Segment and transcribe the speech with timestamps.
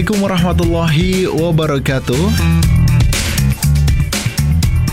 [0.00, 2.24] Assalamualaikum warahmatullahi wabarakatuh.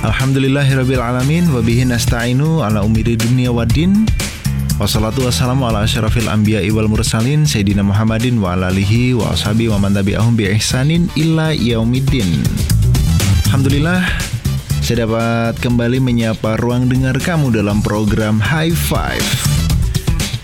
[0.04, 4.04] Alhamdulillahirabbil alamin wa bihi nasta'inu ala umuri dunya waddin
[4.76, 9.80] Wassalatu wassalamu ala asyrafil anbiya wal mursalin Sayyidina Muhammadin wa ala alihi wa ashabi wa
[9.80, 12.44] man tabi'ahum bi ihsanin illa yaumiddin.
[13.48, 14.04] Alhamdulillah
[14.84, 19.47] saya dapat kembali menyapa ruang dengar kamu dalam program High Five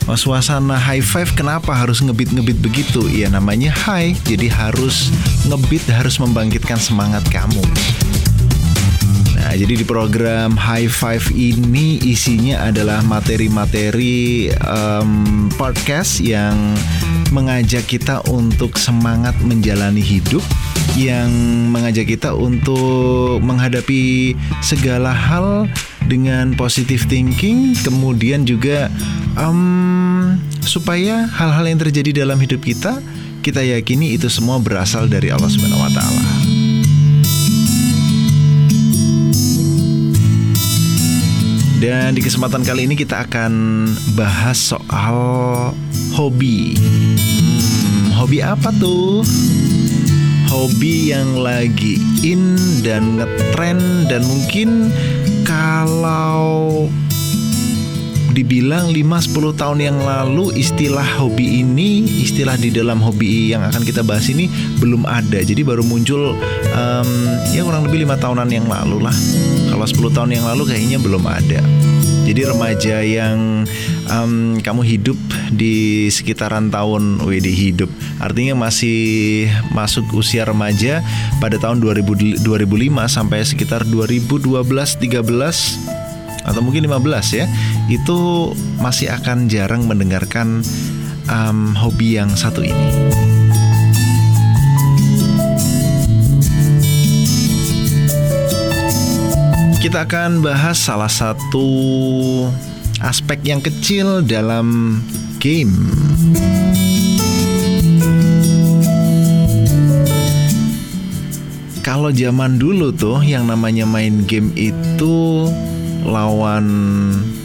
[0.03, 3.07] Oh, suasana high five kenapa harus ngebit-ngebit begitu?
[3.07, 5.07] Ya namanya high, jadi harus
[5.47, 7.63] ngebit harus membangkitkan semangat kamu.
[9.39, 16.75] Nah, jadi di program High Five ini isinya adalah materi-materi um, podcast yang
[17.31, 20.43] mengajak kita untuk semangat menjalani hidup,
[20.99, 21.31] yang
[21.71, 25.71] mengajak kita untuk menghadapi segala hal
[26.11, 28.91] dengan positive thinking, kemudian juga
[29.37, 33.01] um, supaya hal-hal yang terjadi dalam hidup kita
[33.43, 36.25] kita yakini itu semua berasal dari Allah Subhanahu wa taala.
[41.83, 43.51] Dan di kesempatan kali ini kita akan
[44.15, 45.75] bahas soal
[46.15, 46.79] hobi.
[46.79, 49.19] Hmm, hobi apa tuh?
[50.47, 54.87] Hobi yang lagi in dan ngetrend dan mungkin
[55.43, 56.87] kalau
[58.33, 64.01] dibilang 5-10 tahun yang lalu istilah hobi ini istilah di dalam hobi yang akan kita
[64.01, 64.49] bahas ini
[64.81, 65.39] belum ada.
[65.45, 66.33] Jadi baru muncul
[66.73, 67.09] um,
[67.53, 69.15] ya kurang lebih lima tahunan yang lalu lah.
[69.69, 71.61] Kalau 10 tahun yang lalu kayaknya belum ada.
[72.23, 73.67] Jadi remaja yang
[74.07, 75.19] um, kamu hidup
[75.51, 77.91] di sekitaran tahun WD hidup.
[78.17, 79.45] Artinya masih
[79.75, 81.03] masuk usia remaja
[81.43, 86.02] pada tahun 2000, 2005 sampai sekitar 2012 13
[86.43, 87.45] atau mungkin 15 ya
[87.87, 90.63] itu masih akan jarang mendengarkan
[91.27, 92.87] um, hobi yang satu ini.
[99.83, 101.67] Kita akan bahas salah satu
[103.03, 104.99] aspek yang kecil dalam
[105.43, 105.75] game.
[111.83, 115.51] Kalau zaman dulu tuh yang namanya main game itu
[116.03, 116.65] lawan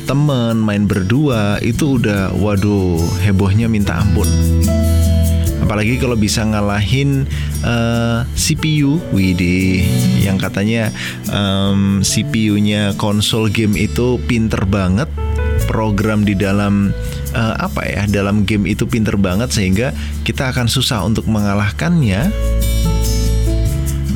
[0.04, 4.26] temen main berdua itu udah waduh hebohnya minta ampun.
[5.58, 7.28] Apalagi kalau bisa ngalahin
[7.60, 9.84] uh, eh, CPU Widih
[10.24, 10.88] yang katanya
[11.28, 15.10] um, CPU-nya konsol game itu pinter banget.
[15.68, 16.96] Program di dalam
[17.36, 19.92] uh, apa ya dalam game itu pinter banget sehingga
[20.24, 22.32] kita akan susah untuk mengalahkannya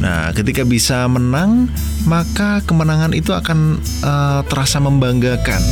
[0.02, 1.70] Nah, ketika bisa menang,
[2.10, 5.62] maka kemenangan itu akan uh, terasa membanggakan.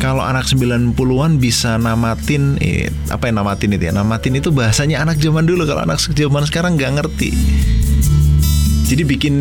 [0.00, 3.92] Kalau anak 90-an bisa namatin eh, apa yang namatin itu ya?
[3.92, 7.30] Namatin itu bahasanya anak zaman dulu kalau anak zaman sekarang nggak ngerti.
[8.84, 9.34] Jadi bikin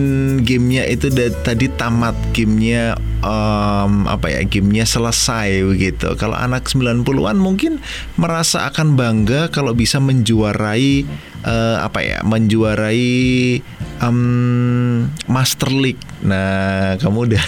[0.48, 1.12] gamenya itu
[1.44, 6.16] tadi tamat gamenya um, apa ya gamenya selesai begitu.
[6.16, 7.84] Kalau anak 90-an mungkin
[8.16, 11.04] merasa akan bangga kalau bisa menjuarai
[11.44, 13.60] uh, apa ya menjuarai
[14.04, 16.02] um, Master League.
[16.24, 17.44] Nah, kamu udah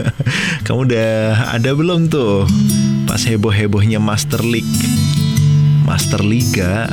[0.66, 1.10] kamu udah
[1.58, 2.46] ada belum tuh?
[3.10, 4.78] Pas heboh-hebohnya Master League,
[5.82, 6.86] Master Liga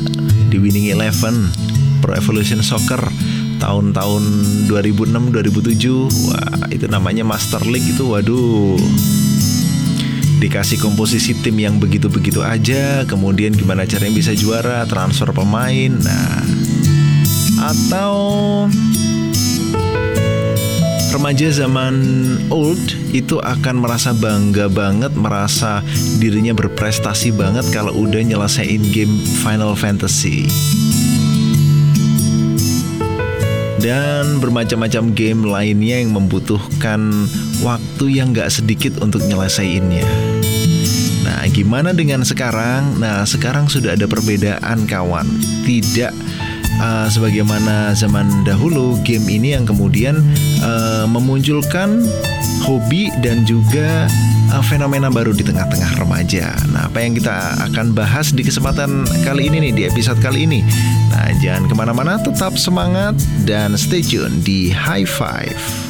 [0.50, 1.54] di Winning Eleven,
[2.02, 3.02] Pro Evolution Soccer
[3.58, 4.24] tahun-tahun
[4.70, 8.78] 2006 2007 wah itu namanya Master League itu waduh.
[10.38, 15.90] Dikasih komposisi tim yang begitu-begitu aja kemudian gimana caranya bisa juara transfer pemain.
[15.98, 16.57] Nah
[17.68, 18.16] atau
[21.12, 21.96] remaja zaman
[22.48, 22.80] old
[23.12, 25.84] itu akan merasa bangga banget, merasa
[26.24, 30.48] dirinya berprestasi banget kalau udah nyelesain game Final Fantasy.
[33.78, 37.30] Dan bermacam-macam game lainnya yang membutuhkan
[37.64, 40.04] waktu yang gak sedikit untuk nyelesainnya.
[41.24, 43.00] Nah, gimana dengan sekarang?
[43.00, 45.28] Nah, sekarang sudah ada perbedaan, kawan.
[45.64, 46.12] Tidak
[46.82, 50.22] uh, sebagaimana zaman dahulu game ini yang kemudian
[50.64, 52.06] uh, memunculkan
[52.66, 54.10] hobi dan juga
[54.54, 56.54] uh, fenomena baru di tengah-tengah remaja.
[56.74, 60.62] Nah, apa yang kita akan bahas di kesempatan kali ini nih di episode kali ini.
[61.14, 63.16] Nah, jangan ke mana-mana, tetap semangat
[63.48, 65.87] dan stay tune di High Five.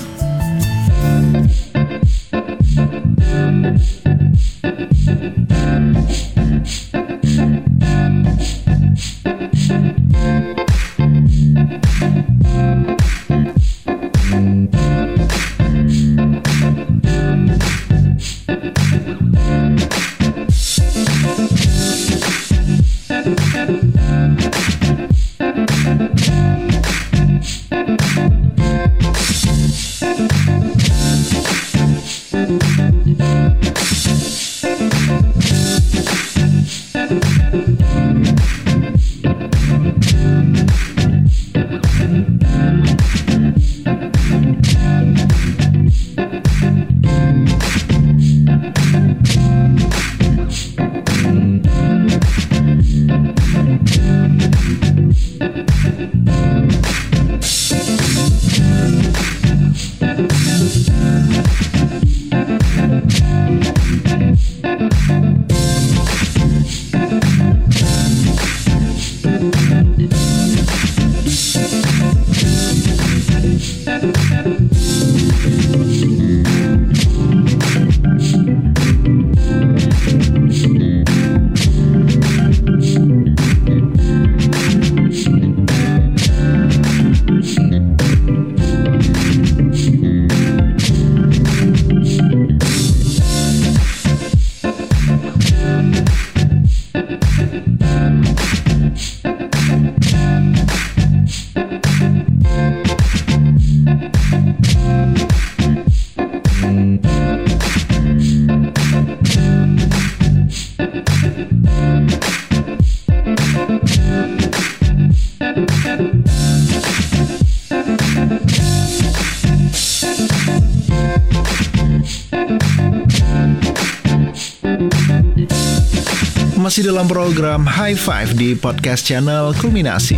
[126.78, 130.14] Masih dalam program High Five di podcast channel Kulminasi.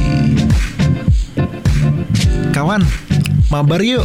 [2.52, 2.84] Kawan,
[3.48, 4.04] mabar yuk.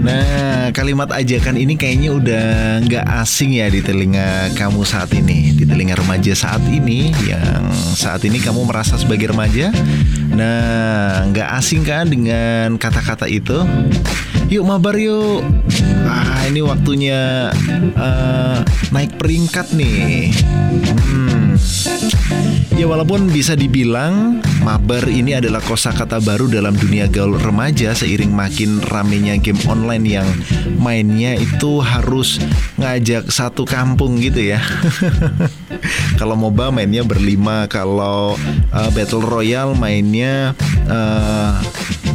[0.00, 2.48] Nah, kalimat ajakan ini kayaknya udah
[2.88, 8.24] nggak asing ya di telinga kamu saat ini, di telinga remaja saat ini yang saat
[8.24, 9.68] ini kamu merasa sebagai remaja.
[10.32, 13.60] Nah, nggak asing kan dengan kata-kata itu?
[14.48, 15.44] Yuk mabar yuk.
[16.08, 17.52] Ah, ini waktunya
[17.92, 20.32] uh, naik peringkat nih.
[21.04, 21.37] Hmm.
[22.78, 28.78] Ya walaupun bisa dibilang mabar ini adalah kosakata baru dalam dunia gaul remaja seiring makin
[28.86, 30.28] ramenya game online yang
[30.78, 32.38] mainnya itu harus
[32.78, 34.62] ngajak satu kampung gitu ya.
[36.22, 38.38] kalau MOBA mainnya berlima, kalau
[38.70, 40.54] uh, Battle Royale mainnya
[40.86, 41.58] uh,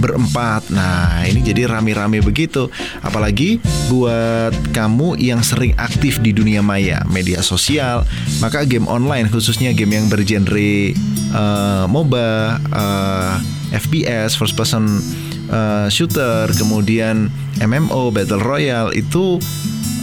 [0.03, 0.67] berempat.
[0.75, 2.67] Nah, ini jadi rame-rame begitu.
[3.00, 8.03] Apalagi buat kamu yang sering aktif di dunia maya, media sosial,
[8.43, 10.91] maka game online khususnya game yang bergenre
[11.31, 13.39] uh, MOBA, uh,
[13.72, 15.00] eh, FPS, first person
[15.48, 17.31] uh, shooter, kemudian
[17.63, 19.39] MMO, Battle Royale itu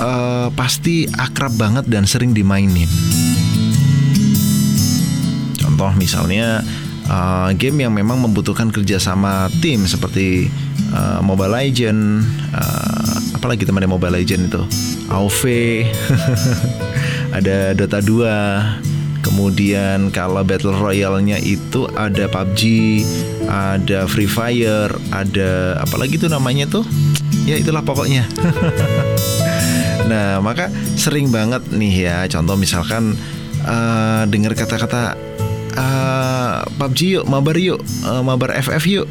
[0.00, 2.88] uh, pasti akrab banget dan sering dimainin.
[5.61, 6.64] Contoh misalnya
[7.11, 10.47] uh, game yang memang membutuhkan kerjasama tim seperti
[10.95, 12.23] uh, Mobile Legend,
[12.55, 14.62] uh, apalagi teman Mobile Legend itu,
[15.11, 15.43] AoV,
[17.37, 22.62] ada Dota 2, kemudian kalau Battle Royale-nya itu ada PUBG,
[23.50, 26.87] ada Free Fire, ada apalagi tuh namanya tuh,
[27.45, 28.25] ya itulah pokoknya.
[30.11, 33.14] nah maka sering banget nih ya, contoh misalkan
[33.67, 35.29] uh, dengar kata-kata
[35.76, 39.06] uh, PUBG yuk, mabar yuk, uh, mabar FF yuk.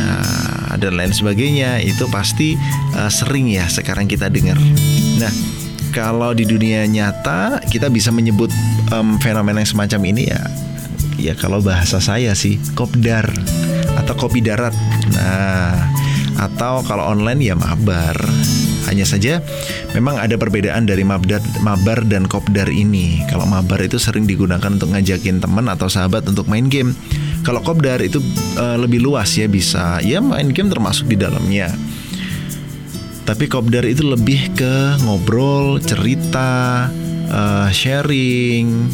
[0.00, 2.58] Nah, dan lain sebagainya itu pasti
[2.96, 4.58] uh, sering ya sekarang kita dengar.
[5.20, 5.32] Nah,
[5.94, 8.50] kalau di dunia nyata kita bisa menyebut
[8.90, 10.42] um, fenomena yang semacam ini ya,
[11.20, 13.30] ya kalau bahasa saya sih kopdar
[14.02, 14.74] atau kopi darat.
[15.14, 15.78] Nah,
[16.34, 18.18] atau kalau online ya mabar.
[18.94, 19.42] Hanya saja
[19.90, 23.26] memang ada perbedaan dari mabdar, mabar dan kopdar ini.
[23.26, 26.94] Kalau mabar itu sering digunakan untuk ngajakin teman atau sahabat untuk main game.
[27.42, 28.22] Kalau kopdar itu
[28.54, 31.74] uh, lebih luas ya bisa ya main game termasuk di dalamnya.
[33.26, 36.86] Tapi kopdar itu lebih ke ngobrol, cerita,
[37.34, 38.86] uh, sharing,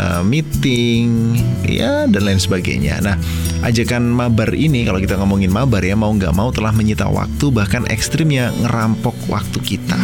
[0.00, 1.36] uh, meeting,
[1.68, 3.04] ya dan lain sebagainya.
[3.04, 3.18] Nah,
[3.62, 7.86] ajakan mabar ini kalau kita ngomongin mabar ya mau nggak mau telah menyita waktu bahkan
[7.86, 9.96] ekstrimnya ngerampok waktu kita.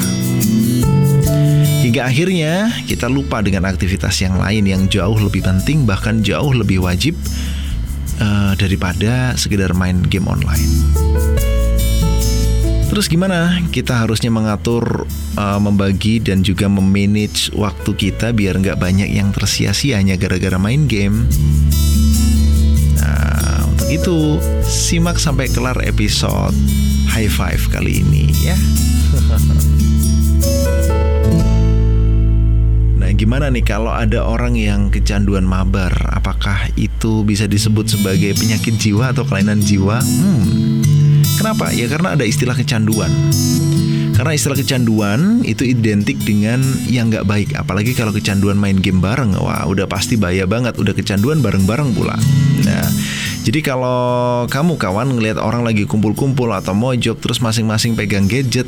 [1.85, 6.81] Hingga akhirnya kita lupa dengan aktivitas yang lain yang jauh lebih penting bahkan jauh lebih
[6.81, 7.13] wajib
[8.21, 10.69] uh, daripada sekedar main game online.
[12.89, 13.53] Terus gimana?
[13.69, 15.05] Kita harusnya mengatur,
[15.37, 20.89] uh, membagi dan juga memanage waktu kita biar nggak banyak yang tersia-sia hanya gara-gara main
[20.89, 21.29] game.
[22.97, 26.57] Nah, untuk itu simak sampai kelar episode
[27.13, 28.57] High Five kali ini ya.
[33.19, 35.91] Gimana nih kalau ada orang yang kecanduan mabar?
[36.15, 39.99] Apakah itu bisa disebut sebagai penyakit jiwa atau kelainan jiwa?
[39.99, 40.79] Hmm.
[41.35, 41.75] Kenapa?
[41.75, 43.11] Ya karena ada istilah kecanduan.
[44.15, 47.59] Karena istilah kecanduan itu identik dengan yang nggak baik.
[47.59, 50.79] Apalagi kalau kecanduan main game bareng, wah udah pasti bahaya banget.
[50.79, 52.15] Udah kecanduan bareng-bareng pula.
[52.67, 52.87] Nah,
[53.47, 58.67] jadi kalau kamu kawan ngelihat orang lagi kumpul-kumpul atau mojok terus masing-masing pegang gadget,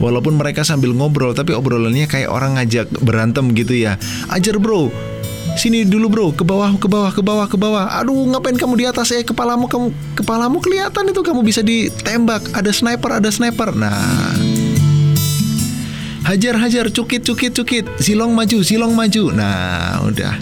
[0.00, 4.00] walaupun mereka sambil ngobrol tapi obrolannya kayak orang ngajak berantem gitu ya.
[4.32, 4.90] Ajar bro,
[5.54, 6.26] sini dulu bro.
[6.34, 7.84] Ke bawah ke bawah ke bawah ke bawah.
[8.00, 9.12] Aduh ngapain kamu di atas?
[9.14, 11.20] Eh kepalamu kamu kepalamu kelihatan itu.
[11.20, 12.56] Kamu bisa ditembak.
[12.56, 13.76] Ada sniper ada sniper.
[13.76, 14.34] Nah
[16.30, 17.84] hajar hajar cukit cukit cukit.
[17.98, 19.34] Silong maju silong maju.
[19.34, 20.38] Nah udah.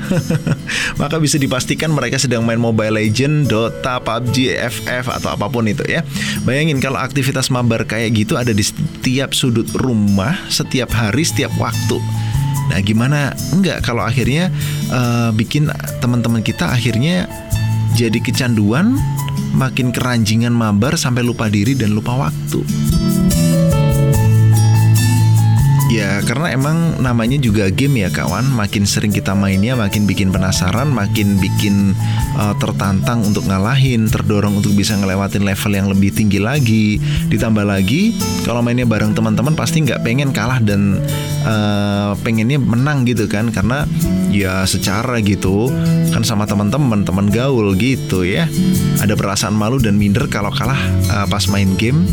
[1.01, 5.81] Maka bisa dipastikan mereka sedang main Mobile Legend Dota PUBG FF atau apa pun itu
[5.89, 6.05] ya.
[6.45, 11.97] Bayangin kalau aktivitas mabar kayak gitu ada di setiap sudut rumah setiap hari setiap waktu.
[12.69, 13.33] Nah, gimana?
[13.57, 13.81] Enggak.
[13.81, 14.53] Kalau akhirnya
[14.93, 15.73] uh, bikin
[16.05, 17.25] teman-teman kita akhirnya
[17.97, 19.01] jadi kecanduan,
[19.57, 22.61] makin keranjingan mabar sampai lupa diri dan lupa waktu.
[25.89, 30.93] Ya karena emang namanya juga game ya kawan Makin sering kita mainnya makin bikin penasaran
[30.93, 31.97] Makin bikin
[32.37, 37.01] uh, tertantang untuk ngalahin Terdorong untuk bisa ngelewatin level yang lebih tinggi lagi.
[37.33, 38.13] Ditambah lagi
[38.45, 41.01] kalau mainnya bareng teman-teman pasti nggak pengen kalah dan
[41.49, 43.49] uh, pengennya menang gitu kan.
[43.49, 43.89] Karena
[44.29, 45.73] ya secara gitu
[46.13, 48.45] kan sama teman-teman teman gaul gitu ya.
[49.01, 50.79] Ada perasaan malu dan minder kalau kalah
[51.09, 52.05] uh, pas main game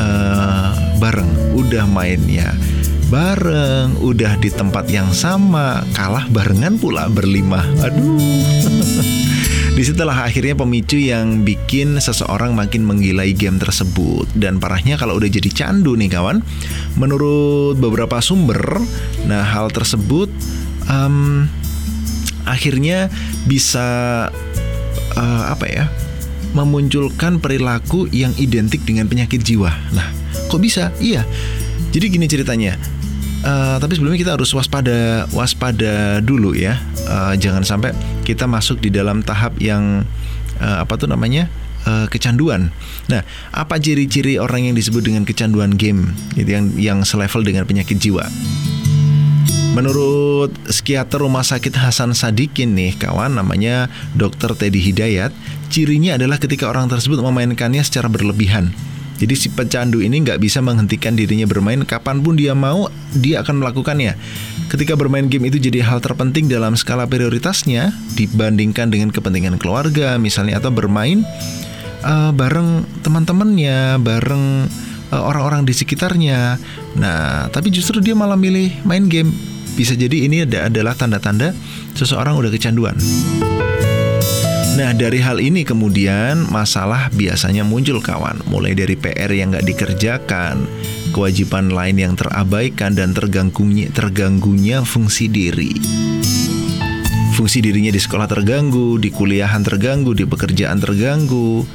[0.00, 1.28] uh, bareng.
[1.52, 2.56] Udah mainnya
[3.12, 7.60] bareng, udah di tempat yang sama, kalah barengan pula berlima.
[7.84, 8.16] Aduh.
[9.72, 15.32] Di situlah akhirnya pemicu yang bikin seseorang makin menggilai game tersebut Dan parahnya kalau udah
[15.32, 16.44] jadi candu nih kawan
[17.00, 18.60] Menurut beberapa sumber
[19.24, 20.28] Nah hal tersebut
[20.92, 21.48] um,
[22.44, 23.08] Akhirnya
[23.48, 24.28] bisa
[25.16, 25.88] uh, Apa ya
[26.52, 30.12] Memunculkan perilaku yang identik dengan penyakit jiwa Nah
[30.52, 30.92] kok bisa?
[31.00, 31.24] Iya
[31.96, 32.76] Jadi gini ceritanya
[33.42, 36.78] Uh, tapi sebelumnya kita harus waspada waspada dulu ya.
[37.10, 37.90] Uh, jangan sampai
[38.22, 40.06] kita masuk di dalam tahap yang
[40.62, 41.50] uh, apa tuh namanya
[41.82, 42.70] kecanduan.
[43.10, 47.98] Nah, apa ciri-ciri orang yang disebut dengan kecanduan game, gitu yang yang selevel dengan penyakit
[47.98, 48.22] jiwa?
[49.74, 54.54] Menurut psikiater Rumah Sakit Hasan Sadikin nih, kawan namanya Dr.
[54.54, 55.34] Teddy Hidayat,
[55.74, 58.70] cirinya adalah ketika orang tersebut memainkannya secara berlebihan
[59.22, 63.62] jadi si pecandu ini nggak bisa menghentikan dirinya bermain kapan pun dia mau, dia akan
[63.62, 64.18] melakukannya.
[64.66, 70.58] Ketika bermain game itu jadi hal terpenting dalam skala prioritasnya dibandingkan dengan kepentingan keluarga misalnya
[70.58, 71.22] atau bermain
[72.02, 74.66] uh, bareng teman-temannya, bareng
[75.14, 76.58] uh, orang-orang di sekitarnya.
[76.98, 79.30] Nah, tapi justru dia malah milih main game.
[79.78, 81.54] Bisa jadi ini adalah tanda-tanda
[81.94, 82.98] seseorang udah kecanduan.
[84.72, 88.40] Nah dari hal ini kemudian masalah biasanya muncul kawan.
[88.48, 90.64] Mulai dari PR yang nggak dikerjakan
[91.12, 95.76] Kewajiban lain yang terabaikan dan terganggunya, terganggunya fungsi diri.
[97.36, 101.68] Fungsi dirinya di sekolah terganggu, di kuliahan terganggu, di pekerjaan terganggu.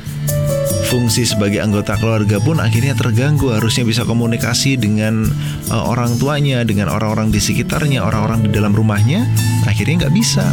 [0.89, 3.53] Fungsi sebagai anggota keluarga pun akhirnya terganggu.
[3.53, 5.29] Harusnya bisa komunikasi dengan
[5.69, 9.21] uh, orang tuanya, dengan orang-orang di sekitarnya, orang-orang di dalam rumahnya.
[9.69, 10.49] Akhirnya nggak bisa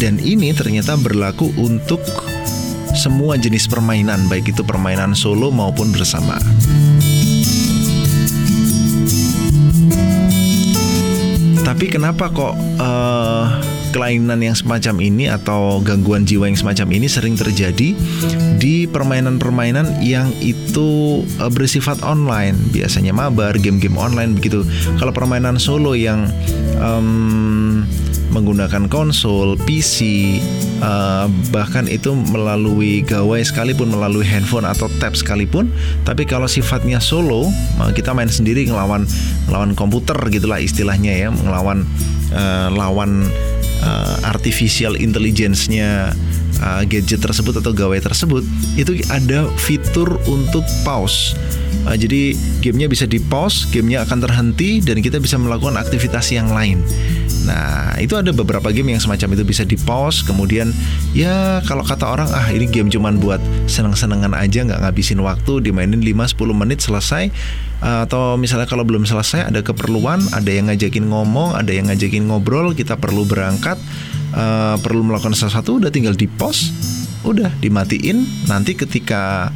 [0.00, 2.00] dan ini ternyata berlaku untuk
[2.96, 6.40] semua jenis permainan, baik itu permainan solo maupun bersama.
[11.60, 13.44] Tapi kenapa kok uh,
[13.92, 17.92] kelainan yang semacam ini atau gangguan jiwa yang semacam ini sering terjadi
[18.56, 24.64] di permainan-permainan yang itu uh, bersifat online, biasanya mabar, game-game online begitu.
[24.96, 26.26] Kalau permainan solo yang
[26.80, 27.84] um,
[28.30, 29.98] menggunakan konsol, PC,
[30.80, 35.70] uh, eh, bahkan itu melalui gawai sekalipun, melalui handphone atau tab sekalipun.
[36.06, 37.50] Tapi kalau sifatnya solo,
[37.94, 39.04] kita main sendiri ngelawan
[39.50, 41.84] ngelawan komputer gitulah istilahnya ya, ngelawan
[42.32, 43.26] uh, lawan
[43.82, 46.14] uh, artificial intelligence-nya
[46.62, 48.44] uh, gadget tersebut atau gawai tersebut
[48.76, 51.34] itu ada fitur untuk pause.
[51.88, 56.52] Uh, jadi gamenya bisa di pause, gamenya akan terhenti dan kita bisa melakukan aktivitas yang
[56.52, 56.84] lain.
[57.48, 60.76] Nah, itu ada beberapa game yang semacam itu bisa di pause, kemudian
[61.16, 66.04] ya kalau kata orang ah ini game cuman buat seneng-senengan aja nggak ngabisin waktu, dimainin
[66.04, 67.32] 5-10 menit selesai.
[67.80, 72.76] Atau misalnya kalau belum selesai ada keperluan, ada yang ngajakin ngomong, ada yang ngajakin ngobrol,
[72.76, 73.80] kita perlu berangkat,
[74.36, 76.76] uh, perlu melakukan sesuatu, udah tinggal di pause,
[77.24, 78.20] udah dimatiin.
[78.52, 79.48] Nanti ketika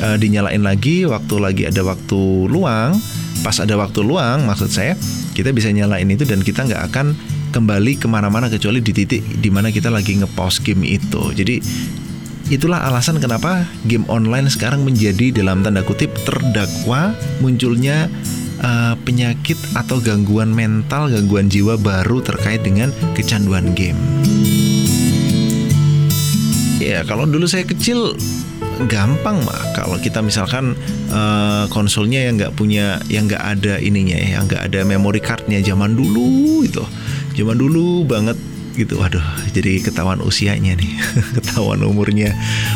[0.00, 2.96] uh, dinyalain lagi, waktu lagi ada waktu luang,
[3.42, 4.94] pas ada waktu luang maksud saya
[5.34, 7.18] kita bisa nyalain itu dan kita nggak akan
[7.52, 11.34] kembali ke mana-mana kecuali di titik di mana kita lagi ngepost game itu.
[11.34, 11.58] Jadi
[12.48, 18.08] itulah alasan kenapa game online sekarang menjadi dalam tanda kutip terdakwa munculnya
[18.62, 23.98] uh, penyakit atau gangguan mental, gangguan jiwa baru terkait dengan kecanduan game.
[26.82, 28.18] Ya, kalau dulu saya kecil
[28.90, 30.74] gampang mah kalau kita misalkan
[31.12, 35.62] uh, konsolnya yang nggak punya yang nggak ada ininya ya yang nggak ada memory cardnya
[35.62, 36.82] zaman dulu itu
[37.36, 38.36] zaman dulu banget
[38.76, 39.00] gitu.
[39.00, 40.92] Waduh jadi ketahuan usianya nih
[41.40, 42.32] ketahuan umurnya.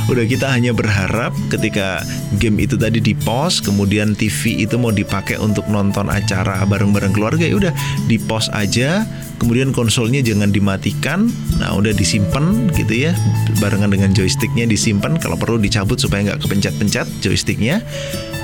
[0.07, 2.05] Udah kita hanya berharap ketika
[2.37, 7.45] game itu tadi di pos kemudian TV itu mau dipakai untuk nonton acara bareng-bareng keluarga
[7.45, 7.73] ya udah
[8.07, 9.05] di pos aja.
[9.37, 11.29] Kemudian konsolnya jangan dimatikan.
[11.61, 13.13] Nah udah disimpan gitu ya
[13.61, 15.21] barengan dengan joysticknya disimpan.
[15.21, 17.85] Kalau perlu dicabut supaya nggak kepencet-pencet joysticknya.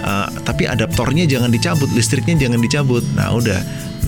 [0.02, 3.04] Uh, tapi adaptornya jangan dicabut listriknya jangan dicabut.
[3.17, 3.60] Nah udah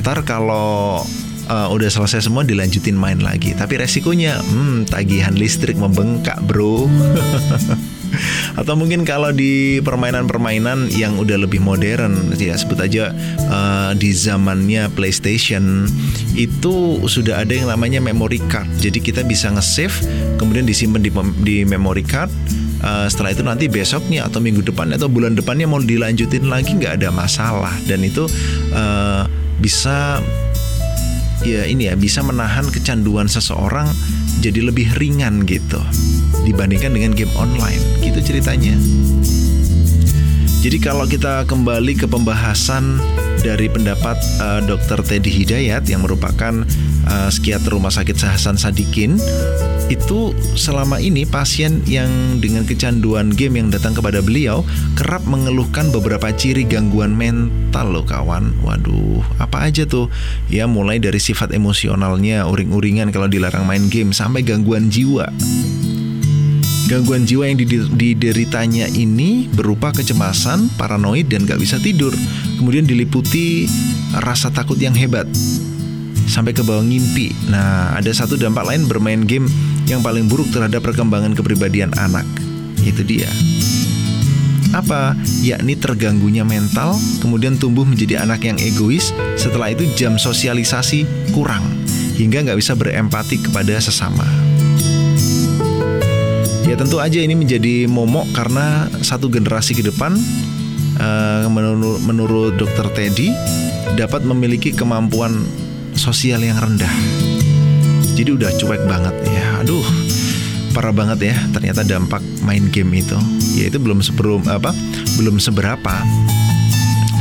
[0.02, 1.00] ntar kalau
[1.48, 3.52] uh, udah selesai semua dilanjutin main lagi.
[3.56, 6.86] Tapi resikonya, hmm, tagihan listrik membengkak, bro.
[8.60, 13.10] Atau mungkin kalau di permainan-permainan yang udah lebih modern, ya sebut aja
[13.50, 15.90] uh, di zamannya PlayStation
[16.38, 18.70] itu sudah ada yang namanya memory card.
[18.78, 19.94] Jadi kita bisa nge-save,
[20.38, 21.10] kemudian disimpan di,
[21.42, 22.30] di memory card.
[22.84, 27.00] Uh, setelah itu nanti besoknya atau minggu depannya atau bulan depannya mau dilanjutin lagi nggak
[27.00, 28.28] ada masalah dan itu
[28.76, 29.24] uh,
[29.56, 30.20] bisa
[31.42, 33.90] ya ini ya bisa menahan kecanduan seseorang
[34.38, 35.82] jadi lebih ringan gitu
[36.46, 38.76] dibandingkan dengan game online gitu ceritanya.
[40.64, 42.96] Jadi kalau kita kembali ke pembahasan
[43.44, 45.04] dari pendapat uh, Dr.
[45.04, 46.64] Teddy Hidayat yang merupakan
[47.04, 49.20] uh, psikiater Rumah Sakit Hasan Sadikin,
[49.92, 52.08] itu selama ini pasien yang
[52.40, 54.64] dengan kecanduan game yang datang kepada beliau
[54.96, 58.56] kerap mengeluhkan beberapa ciri gangguan mental loh kawan.
[58.64, 60.08] Waduh, apa aja tuh?
[60.48, 65.28] Ya mulai dari sifat emosionalnya, uring-uringan kalau dilarang main game sampai gangguan jiwa.
[66.84, 67.56] Gangguan jiwa yang
[67.96, 72.12] dideritanya ini berupa kecemasan, paranoid, dan gak bisa tidur.
[72.60, 73.64] Kemudian diliputi
[74.20, 75.24] rasa takut yang hebat
[76.28, 77.32] sampai ke bawah ngimpi.
[77.48, 79.48] Nah, ada satu dampak lain bermain game
[79.88, 82.28] yang paling buruk terhadap perkembangan kepribadian anak.
[82.84, 83.32] Itu dia.
[84.76, 85.16] Apa?
[85.40, 91.62] Yakni terganggunya mental, kemudian tumbuh menjadi anak yang egois, setelah itu jam sosialisasi kurang,
[92.18, 94.26] hingga nggak bisa berempati kepada sesama.
[96.74, 100.18] Ya tentu aja ini menjadi momok karena satu generasi ke depan
[100.98, 103.30] uh, menurut, menurut dokter Teddy
[103.94, 105.46] dapat memiliki kemampuan
[105.94, 106.90] sosial yang rendah.
[108.18, 109.62] Jadi udah cuek banget ya.
[109.62, 109.86] Aduh,
[110.74, 113.22] parah banget ya ternyata dampak main game itu.
[113.54, 114.74] Ya itu belum sebelum apa?
[115.14, 115.94] Belum seberapa.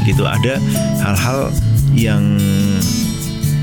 [0.02, 0.58] Gitu ada
[1.06, 1.54] hal-hal
[1.94, 2.26] yang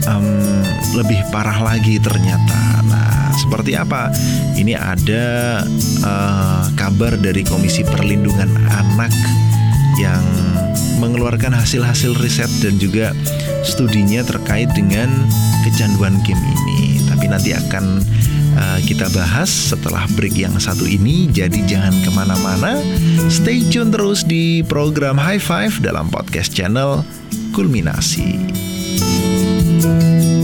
[0.06, 0.62] um,
[0.94, 2.82] lebih parah lagi ternyata.
[2.86, 4.10] Nah, seperti apa?
[4.58, 5.24] Ini ada
[6.02, 9.12] uh, kabar dari Komisi Perlindungan Anak
[9.98, 10.22] yang
[11.00, 13.16] mengeluarkan hasil-hasil riset dan juga
[13.64, 15.08] studinya terkait dengan
[15.64, 17.00] kecanduan game ini.
[17.08, 18.04] Tapi nanti akan
[18.56, 21.28] uh, kita bahas setelah break yang satu ini.
[21.32, 22.76] Jadi jangan ke mana-mana.
[23.32, 27.04] Stay tune terus di program High Five dalam podcast channel
[27.56, 28.36] Kulminasi.
[29.70, 30.39] Masih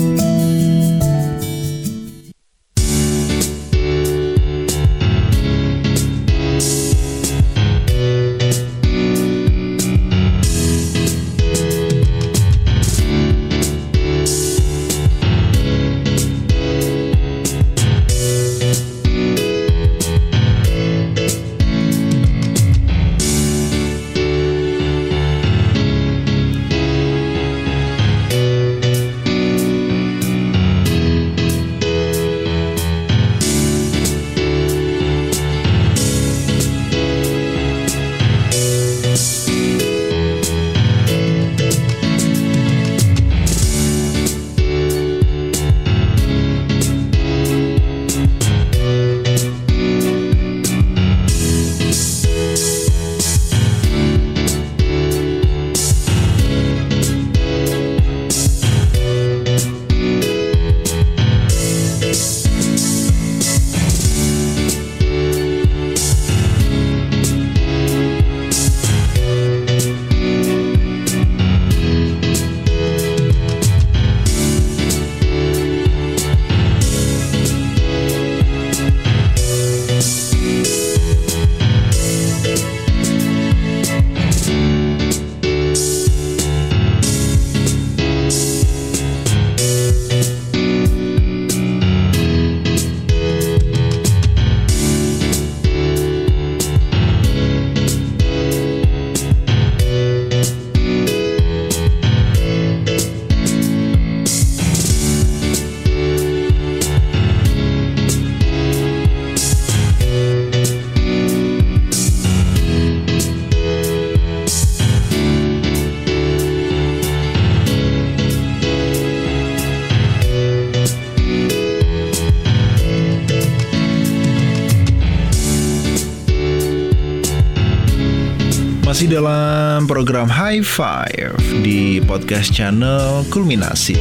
[129.96, 133.96] program High Five di podcast channel Kulminasi.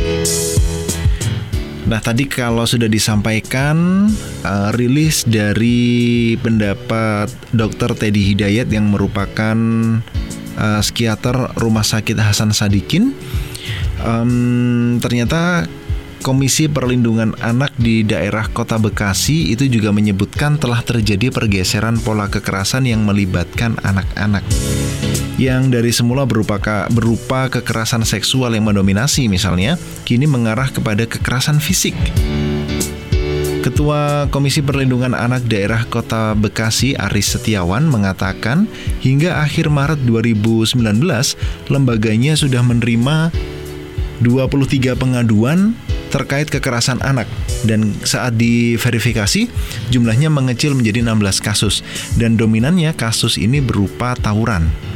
[1.88, 4.04] Nah, tadi kalau sudah disampaikan
[4.44, 7.96] uh, rilis dari pendapat Dr.
[7.96, 9.56] Teddy Hidayat yang merupakan
[10.60, 13.16] uh, psikiater Rumah Sakit Hasan Sadikin,
[14.04, 15.64] um, ternyata
[16.20, 22.84] Komisi Perlindungan Anak di daerah Kota Bekasi itu juga menyebutkan telah terjadi pergeseran pola kekerasan
[22.84, 24.44] yang melibatkan anak-anak.
[25.36, 26.56] Yang dari semula berupa
[26.88, 29.76] berupa kekerasan seksual yang mendominasi misalnya,
[30.08, 31.96] kini mengarah kepada kekerasan fisik.
[33.66, 38.70] Ketua Komisi Perlindungan Anak Daerah Kota Bekasi Aris Setiawan mengatakan
[39.02, 40.78] hingga akhir Maret 2019
[41.74, 43.34] lembaganya sudah menerima
[44.22, 45.74] 23 pengaduan
[46.14, 47.28] terkait kekerasan anak
[47.66, 49.50] dan saat diverifikasi
[49.90, 51.82] jumlahnya mengecil menjadi 16 kasus
[52.16, 54.95] dan dominannya kasus ini berupa tawuran.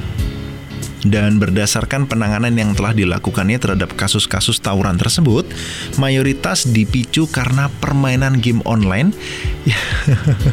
[1.00, 5.48] Dan berdasarkan penanganan yang telah dilakukannya terhadap kasus-kasus tawuran tersebut,
[5.96, 9.16] mayoritas dipicu karena permainan game online.
[9.64, 9.80] Ya,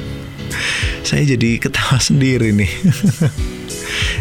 [1.09, 2.71] saya jadi ketawa sendiri nih.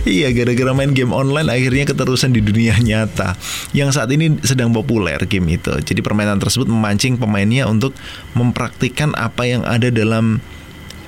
[0.06, 3.34] Iya, gara-gara main game online akhirnya keterusan di dunia nyata
[3.74, 5.74] yang saat ini sedang populer game itu.
[5.82, 7.98] Jadi permainan tersebut memancing pemainnya untuk
[8.38, 10.46] mempraktikkan apa yang ada dalam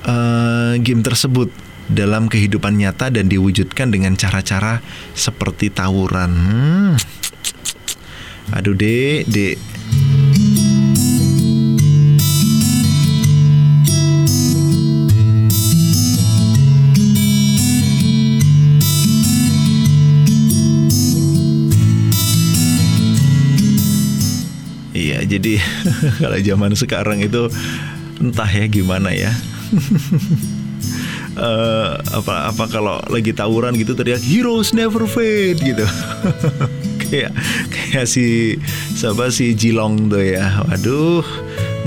[0.02, 1.46] uh, game tersebut
[1.88, 4.84] dalam kehidupan nyata dan diwujudkan dengan cara-cara
[5.16, 6.32] seperti tawuran.
[6.32, 6.94] Hmm.
[8.56, 9.56] Aduh, Dek, Dek.
[25.28, 25.60] jadi
[26.24, 27.52] kalau zaman sekarang itu
[28.18, 29.30] entah ya gimana ya
[31.38, 35.86] uh, apa apa kalau lagi tawuran gitu teriak heroes never fade gitu.
[37.08, 37.32] Kayak
[37.72, 38.60] kayak si
[38.92, 40.60] siapa si Jilong tuh ya.
[40.68, 41.24] Waduh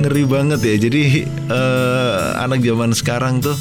[0.02, 0.76] ngeri banget ya.
[0.90, 3.54] Jadi uh, anak zaman sekarang tuh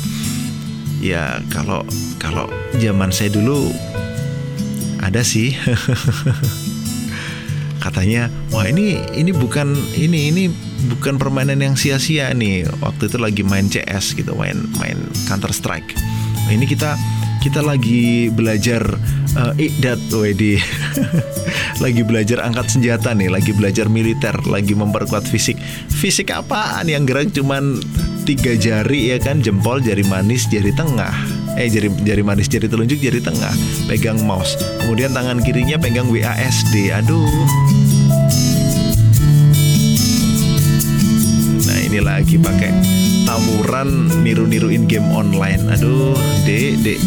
[1.04, 1.84] ya kalau
[2.16, 2.48] kalau
[2.80, 3.68] zaman saya dulu
[5.04, 5.52] ada sih.
[7.84, 12.64] Katanya wah ini ini bukan ini ini bukan permainan yang sia-sia nih.
[12.80, 14.96] Waktu itu lagi main CS gitu main main
[15.28, 15.92] Counter Strike.
[16.48, 16.96] Nah, ini kita
[17.40, 18.84] kita lagi belajar
[19.36, 20.60] uh, ikdat wedi.
[21.80, 25.56] Lagi belajar angkat senjata nih lagi belajar militer lagi memperkuat fisik.
[25.88, 26.92] Fisik apaan?
[26.92, 27.80] Yang gerak cuman
[28.28, 29.40] tiga jari ya kan?
[29.40, 31.16] Jempol jari manis jari tengah.
[31.56, 33.56] Eh jari jari manis jari telunjuk jari tengah.
[33.88, 34.60] Pegang mouse.
[34.84, 37.89] Kemudian tangan kirinya pegang WASD aduh
[42.02, 42.72] lagi pakai
[43.28, 47.00] tawuran niru-niruin game online aduh dek dek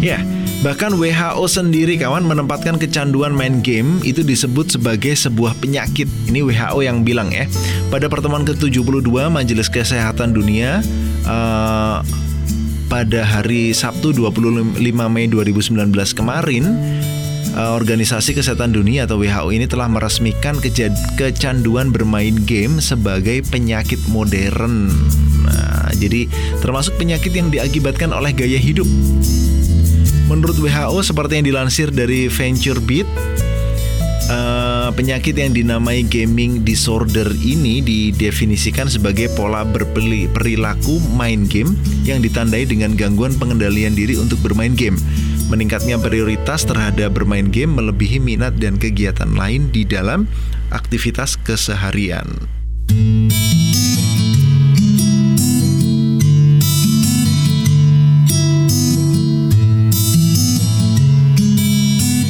[0.00, 0.20] ya
[0.60, 6.04] Bahkan WHO sendiri kawan menempatkan kecanduan main game itu disebut sebagai sebuah penyakit.
[6.28, 7.48] Ini WHO yang bilang ya.
[7.88, 10.84] Pada pertemuan ke-72 Majelis Kesehatan Dunia
[11.24, 12.04] uh,
[12.92, 14.76] pada hari Sabtu 25
[15.08, 16.76] Mei 2019 kemarin
[17.54, 20.58] uh, Organisasi Kesehatan Dunia atau WHO ini telah meresmikan
[21.18, 24.92] kecanduan bermain game sebagai penyakit modern.
[25.46, 26.26] Nah, jadi
[26.60, 28.86] termasuk penyakit yang diakibatkan oleh gaya hidup
[30.30, 33.08] Menurut WHO seperti yang dilansir dari VentureBeat,
[34.30, 41.74] uh, penyakit yang dinamai gaming disorder ini didefinisikan sebagai pola berperilaku main game
[42.06, 44.94] yang ditandai dengan gangguan pengendalian diri untuk bermain game.
[45.50, 50.30] Meningkatnya prioritas terhadap bermain game melebihi minat dan kegiatan lain di dalam
[50.70, 52.46] aktivitas keseharian.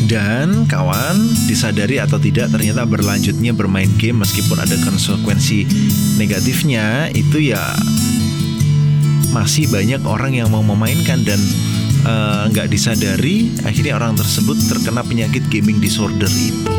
[0.08, 5.68] Dan kawan, disadari atau tidak ternyata berlanjutnya bermain game meskipun ada konsekuensi
[6.16, 7.62] negatifnya itu ya
[9.30, 11.38] masih banyak orang yang mau memainkan dan
[12.50, 16.72] nggak uh, disadari akhirnya orang tersebut terkena penyakit gaming disorder itu.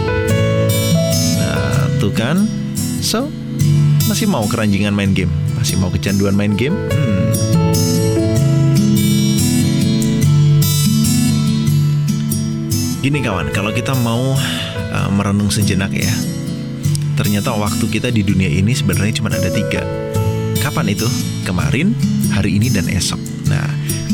[1.38, 2.46] Nah, tuh kan.
[3.02, 3.30] So,
[4.06, 5.34] masih mau keranjingan main game?
[5.58, 6.74] Masih mau kecanduan main game?
[6.74, 7.22] Hmm.
[13.02, 14.38] Gini kawan, kalau kita mau
[14.94, 16.14] uh, merenung sejenak ya,
[17.18, 19.82] ternyata waktu kita di dunia ini sebenarnya cuma ada tiga.
[20.62, 21.10] Kapan itu?
[21.42, 21.98] Kemarin,
[22.30, 23.18] hari ini, dan esok.
[23.50, 23.66] Nah,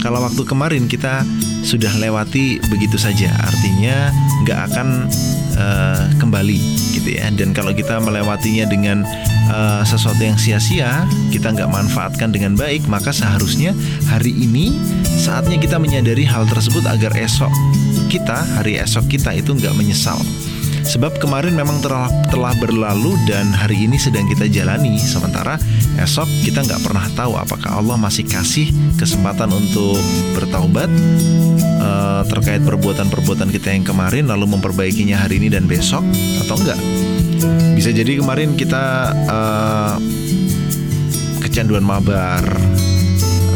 [0.08, 1.28] kalau waktu kemarin kita
[1.68, 4.08] sudah lewati begitu saja, artinya
[4.48, 5.04] nggak akan
[5.60, 6.64] uh, kembali
[6.96, 7.28] gitu ya.
[7.36, 9.04] Dan kalau kita melewatinya dengan
[9.52, 13.76] uh, sesuatu yang sia-sia, kita nggak manfaatkan dengan baik, maka seharusnya
[14.08, 14.72] hari ini
[15.04, 17.52] saatnya kita menyadari hal tersebut agar esok
[18.08, 20.16] kita, hari esok kita itu nggak menyesal.
[20.88, 24.96] Sebab kemarin memang telah, telah berlalu dan hari ini sedang kita jalani.
[24.96, 25.60] Sementara
[26.00, 30.00] esok kita nggak pernah tahu apakah Allah masih kasih kesempatan untuk
[30.32, 30.88] bertaubat
[31.84, 36.08] uh, Terkait perbuatan-perbuatan kita yang kemarin lalu memperbaikinya hari ini dan besok
[36.40, 36.80] atau enggak
[37.76, 39.96] Bisa jadi kemarin kita uh,
[41.44, 42.48] kecanduan mabar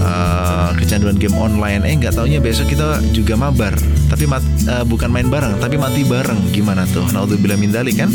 [0.03, 1.83] uh, kecanduan game online.
[1.87, 3.73] Eh nggak taunya besok kita juga mabar.
[4.11, 6.51] Tapi mat, uh, bukan main bareng tapi mati bareng.
[6.51, 7.07] Gimana tuh?
[7.09, 8.09] Naudzubillah min dalik kan?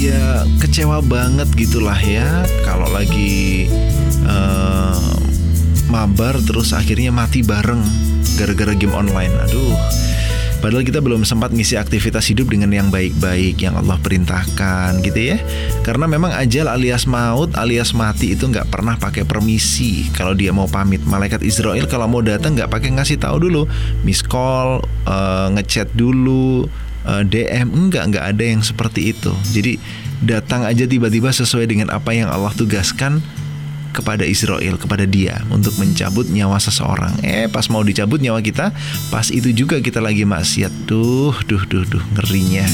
[0.00, 2.44] Ya kecewa banget gitulah ya.
[2.66, 3.70] Kalau lagi
[4.26, 5.14] uh,
[5.88, 7.80] mabar terus akhirnya mati bareng
[8.34, 9.34] gara-gara game online.
[9.46, 9.76] Aduh
[10.60, 15.36] Padahal kita belum sempat ngisi aktivitas hidup dengan yang baik-baik yang Allah perintahkan gitu ya.
[15.80, 20.68] Karena memang ajal alias maut alias mati itu nggak pernah pakai permisi kalau dia mau
[20.68, 21.00] pamit.
[21.08, 23.64] Malaikat Israel kalau mau datang nggak pakai ngasih tahu dulu,
[24.04, 26.68] miss call, uh, ngechat dulu,
[27.08, 29.32] uh, eh, DM enggak nggak ada yang seperti itu.
[29.56, 29.80] Jadi
[30.20, 33.24] datang aja tiba-tiba sesuai dengan apa yang Allah tugaskan
[33.90, 37.18] kepada Israel, kepada dia untuk mencabut nyawa seseorang.
[37.26, 38.70] Eh, pas mau dicabut nyawa kita,
[39.10, 40.72] pas itu juga kita lagi maksiat.
[40.86, 42.66] Duh, duh, duh, duh, ngerinya.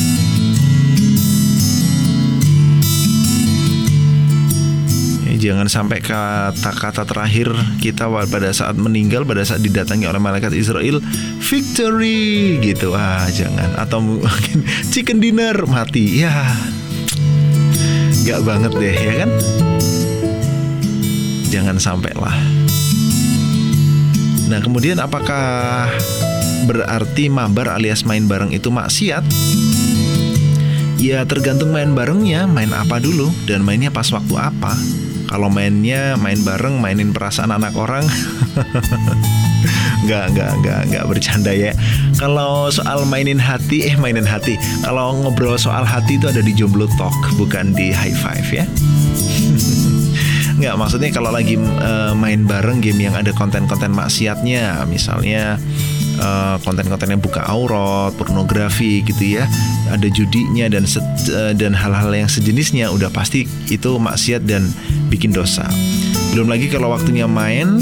[5.26, 11.00] Eh, jangan sampai kata-kata terakhir kita pada saat meninggal, pada saat didatangi oleh malaikat Israel,
[11.40, 12.92] victory gitu.
[12.96, 13.76] Ah, jangan.
[13.80, 16.24] Atau mungkin chicken dinner mati.
[16.24, 16.56] Ya,
[18.24, 19.30] gak banget deh, ya kan?
[21.48, 22.34] Jangan sampai lah.
[24.46, 25.90] Nah, kemudian apakah
[26.70, 29.26] berarti mabar alias main bareng itu maksiat?
[30.96, 34.74] Ya tergantung main barengnya, main apa dulu dan mainnya pas waktu apa.
[35.26, 38.06] Kalau mainnya main bareng, mainin perasaan anak orang,
[40.06, 41.74] nggak nggak nggak nggak bercanda ya.
[42.14, 44.54] Kalau soal mainin hati, eh mainin hati.
[44.86, 48.64] Kalau ngobrol soal hati itu ada di Jomblo Talk, bukan di High Five ya.
[50.56, 55.60] Nggak, maksudnya kalau lagi uh, main bareng game yang ada konten-konten maksiatnya, misalnya
[56.16, 59.44] uh, konten-konten yang buka aurat, pornografi gitu ya,
[59.92, 64.72] ada judinya dan uh, dan hal-hal yang sejenisnya, udah pasti itu maksiat dan
[65.12, 65.68] bikin dosa.
[66.32, 67.76] Belum lagi kalau waktunya main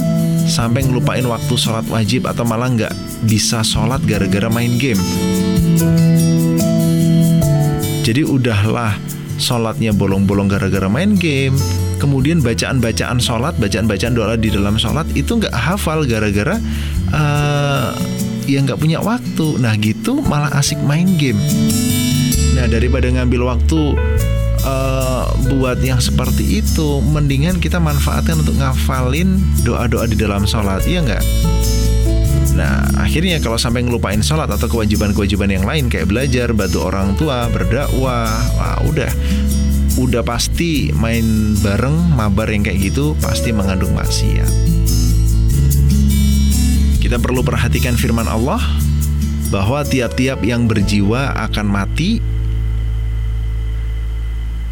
[0.51, 4.99] sampai ngelupain waktu sholat wajib atau malah nggak bisa sholat gara-gara main game.
[8.03, 8.99] Jadi udahlah
[9.39, 11.57] sholatnya bolong-bolong gara-gara main game
[12.05, 16.61] kemudian bacaan-bacaan sholat, bacaan-bacaan doa di dalam sholat itu nggak hafal gara-gara
[17.17, 17.97] uh,
[18.45, 19.57] ya nggak punya waktu.
[19.57, 21.41] Nah gitu malah asik main game.
[22.53, 23.97] Nah daripada ngambil waktu
[24.69, 25.25] uh,
[25.57, 31.25] buat yang seperti itu, mendingan kita manfaatkan untuk ngafalin doa-doa di dalam sholat, iya nggak?
[32.55, 37.51] Nah, akhirnya kalau sampai ngelupain sholat atau kewajiban-kewajiban yang lain kayak belajar, bantu orang tua,
[37.51, 39.11] berdakwah, wah udah
[39.95, 44.51] udah pasti main bareng mabar yang kayak gitu pasti mengandung maksiat.
[46.99, 48.59] Kita perlu perhatikan firman Allah
[49.55, 52.19] bahwa tiap-tiap yang berjiwa akan mati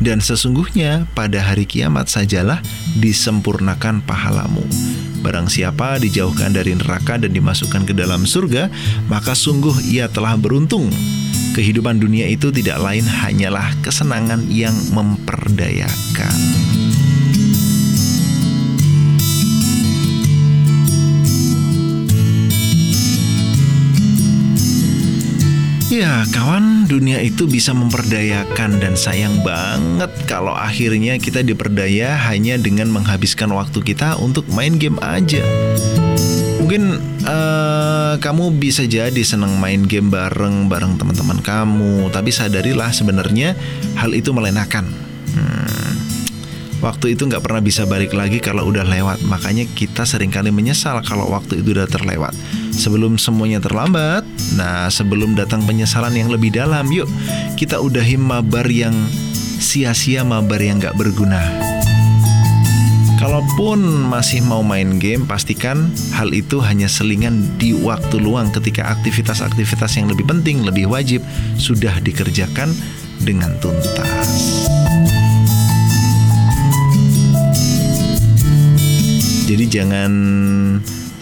[0.02, 2.58] dan sesungguhnya pada hari kiamat sajalah
[2.98, 4.66] disempurnakan pahalamu.
[5.22, 8.66] Barang siapa dijauhkan dari neraka dan dimasukkan ke dalam surga,
[9.06, 10.90] maka sungguh ia telah beruntung
[11.52, 16.38] kehidupan dunia itu tidak lain hanyalah kesenangan yang memperdayakan.
[25.92, 32.88] Ya, kawan, dunia itu bisa memperdayakan dan sayang banget kalau akhirnya kita diperdaya hanya dengan
[32.88, 35.44] menghabiskan waktu kita untuk main game aja.
[36.62, 36.94] Mungkin
[37.26, 43.58] uh, kamu bisa jadi senang main game bareng bareng teman-teman kamu, tapi sadarilah sebenarnya
[43.98, 44.86] hal itu melenakan.
[45.34, 45.92] Hmm,
[46.78, 49.26] waktu itu nggak pernah bisa balik lagi kalau udah lewat.
[49.26, 52.30] Makanya kita sering kali menyesal kalau waktu itu udah terlewat.
[52.70, 54.22] Sebelum semuanya terlambat,
[54.54, 57.10] nah sebelum datang penyesalan yang lebih dalam, yuk
[57.58, 58.94] kita udahi mabar yang
[59.58, 61.71] sia-sia, mabar yang nggak berguna.
[63.22, 69.94] Kalaupun masih mau main game, pastikan hal itu hanya selingan di waktu luang ketika aktivitas-aktivitas
[69.94, 71.22] yang lebih penting, lebih wajib
[71.54, 72.74] sudah dikerjakan
[73.22, 74.26] dengan tuntas.
[79.46, 80.12] Jadi jangan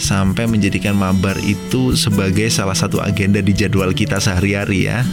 [0.01, 5.05] sampai menjadikan mabar itu sebagai salah satu agenda di jadwal kita sehari-hari ya.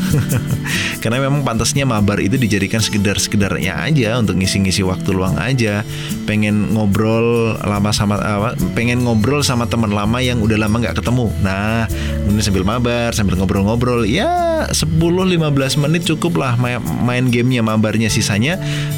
[1.04, 5.84] Karena memang pantasnya mabar itu dijadikan sekedar-sekedarnya aja untuk ngisi-ngisi waktu luang aja.
[6.24, 11.28] Pengen ngobrol lama sama apa, pengen ngobrol sama teman lama yang udah lama nggak ketemu.
[11.44, 11.86] Nah,
[12.24, 18.58] kemudian sambil mabar, sambil ngobrol-ngobrol, ya 10-15 menit cukup lah main gamenya mabarnya sisanya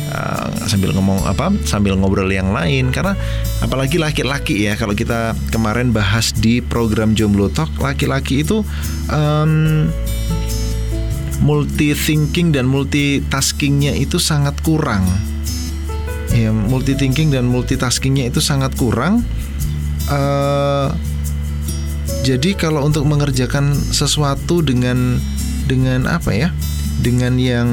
[0.09, 2.91] uh, sambil ngomong apa, sambil ngobrol yang lain.
[2.91, 3.15] Karena
[3.63, 8.65] apalagi laki-laki ya kalau kita kemarin kemarin bahas di program Jomblo Talk, laki-laki itu
[9.07, 9.85] um,
[11.45, 15.05] multi thinking dan multitaskingnya itu sangat kurang.
[16.33, 19.21] Ya, multi thinking dan multitaskingnya itu sangat kurang.
[20.09, 20.89] Uh,
[22.25, 25.21] jadi kalau untuk mengerjakan sesuatu dengan
[25.69, 26.49] dengan apa ya,
[26.99, 27.69] dengan yang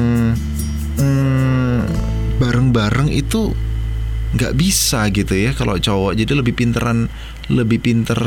[1.01, 1.81] hmm,
[2.37, 3.53] bareng-bareng itu
[4.37, 6.13] nggak bisa gitu ya kalau cowok.
[6.17, 7.09] Jadi lebih pinteran
[7.47, 8.19] lebih pinter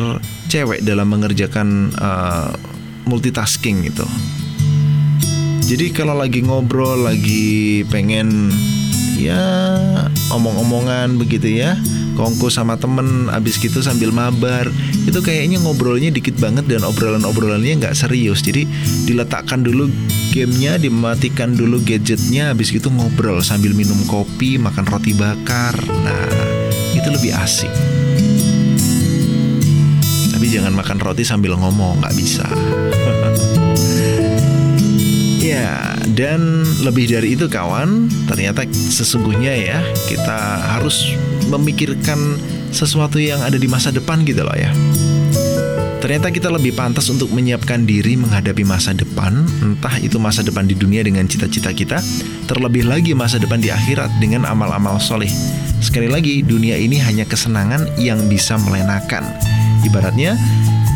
[0.49, 2.51] cewek dalam mengerjakan uh,
[3.05, 4.07] multitasking gitu.
[5.71, 8.51] Jadi kalau lagi ngobrol lagi pengen
[9.21, 9.39] ya
[10.33, 11.77] omong-omongan begitu ya
[12.15, 14.67] kongko sama temen abis gitu sambil mabar.
[15.07, 18.43] Itu kayaknya ngobrolnya dikit banget dan obrolan-obrolannya nggak serius.
[18.43, 18.67] Jadi
[19.07, 19.91] diletakkan dulu
[20.31, 25.75] gamenya dimatikan dulu gadgetnya abis gitu ngobrol sambil minum kopi makan roti bakar.
[26.05, 26.29] Nah
[26.95, 27.73] itu lebih asik.
[30.31, 32.47] Tapi jangan makan roti sambil ngomong nggak bisa.
[35.41, 40.37] Ya, dan lebih dari itu kawan, ternyata sesungguhnya ya kita
[40.77, 41.17] harus
[41.51, 42.39] memikirkan
[42.71, 44.71] sesuatu yang ada di masa depan gitu loh ya.
[46.01, 50.73] Ternyata kita lebih pantas untuk menyiapkan diri menghadapi masa depan, entah itu masa depan di
[50.73, 52.01] dunia dengan cita-cita kita,
[52.49, 55.29] terlebih lagi masa depan di akhirat dengan amal-amal soleh.
[55.85, 59.29] Sekali lagi, dunia ini hanya kesenangan yang bisa melenakan.
[59.85, 60.41] Ibaratnya,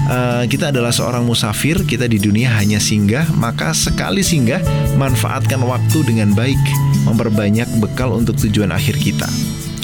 [0.08, 4.64] uh, kita adalah seorang musafir, kita di dunia hanya singgah, maka sekali singgah
[4.96, 6.60] manfaatkan waktu dengan baik,
[7.04, 9.28] memperbanyak bekal untuk tujuan akhir kita.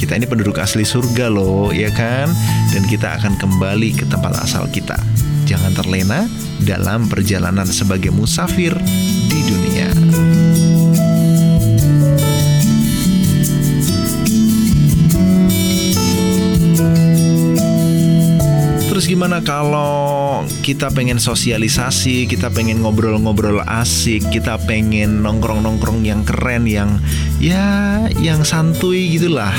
[0.01, 2.33] Kita ini penduduk asli surga loh, ya kan?
[2.73, 4.97] Dan kita akan kembali ke tempat asal kita.
[5.45, 6.25] Jangan terlena
[6.65, 8.73] dalam perjalanan sebagai musafir
[9.29, 9.93] di dunia.
[18.89, 26.65] Terus gimana kalau kita pengen sosialisasi, kita pengen ngobrol-ngobrol asik, kita pengen nongkrong-nongkrong yang keren,
[26.65, 27.01] yang
[27.41, 27.65] ya
[28.21, 29.57] yang santuy gitulah.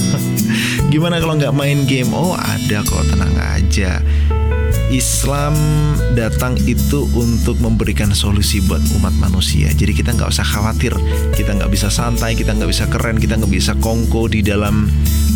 [0.92, 2.10] gimana kalau nggak main game?
[2.16, 4.00] Oh ada kok, tenang aja.
[4.86, 5.54] Islam
[6.14, 9.66] datang itu untuk memberikan solusi buat umat manusia.
[9.74, 10.94] Jadi kita nggak usah khawatir,
[11.34, 14.86] kita nggak bisa santai, kita nggak bisa keren, kita nggak bisa kongko di dalam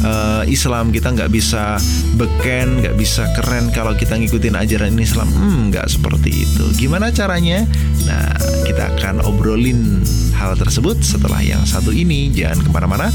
[0.06, 1.82] uh, Islam, kita nggak bisa
[2.14, 5.26] beken, nggak bisa keren kalau kita ngikutin ajaran Islam.
[5.26, 6.64] Hmm, nggak seperti itu.
[6.78, 7.66] Gimana caranya?
[8.06, 8.30] Nah,
[8.70, 10.06] kita akan obrolin
[10.40, 12.32] hal tersebut setelah yang satu ini.
[12.32, 13.12] Jangan ke mana-mana.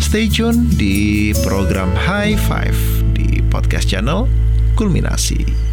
[0.00, 2.76] Stay tune di program High Five
[3.12, 4.24] di podcast channel
[4.72, 5.71] Kulminasi.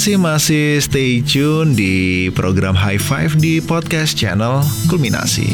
[0.00, 5.44] Kasih masih stay tune di program High Five di podcast channel Kulminasi.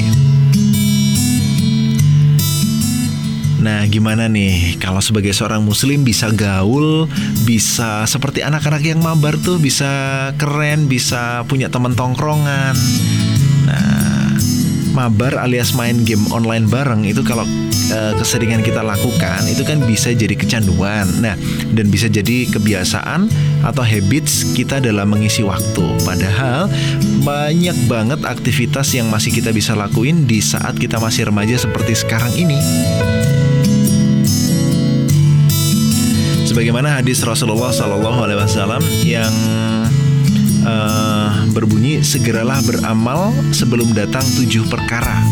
[3.59, 7.11] Nah, gimana nih kalau sebagai seorang muslim bisa gaul,
[7.43, 12.79] bisa seperti anak-anak yang mabar tuh bisa keren, bisa punya teman tongkrongan.
[14.97, 17.45] Mabar alias main game online bareng itu kalau
[17.93, 21.05] uh, keseringan kita lakukan itu kan bisa jadi kecanduan.
[21.21, 21.37] Nah,
[21.77, 23.29] dan bisa jadi kebiasaan
[23.61, 25.85] atau habits kita dalam mengisi waktu.
[26.01, 26.73] Padahal
[27.29, 32.33] banyak banget aktivitas yang masih kita bisa lakuin di saat kita masih remaja seperti sekarang
[32.33, 32.57] ini.
[36.49, 39.35] Sebagaimana hadis Rasulullah Shallallahu Alaihi Wasallam yang
[40.67, 45.23] uh, berbunyi segeralah beramal sebelum datang tujuh perkara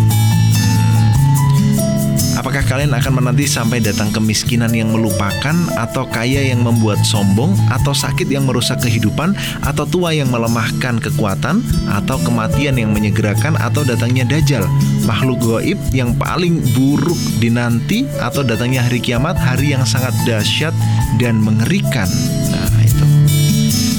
[2.35, 7.95] Apakah kalian akan menanti sampai datang kemiskinan yang melupakan, atau kaya yang membuat sombong, atau
[7.95, 14.29] sakit yang merusak kehidupan, atau tua yang melemahkan kekuatan, atau kematian yang menyegerakan, atau datangnya
[14.29, 14.67] dajjal,
[15.09, 20.77] makhluk goib yang paling buruk dinanti, atau datangnya hari kiamat, hari yang sangat dahsyat
[21.23, 22.11] dan mengerikan.
[22.51, 22.64] Nah,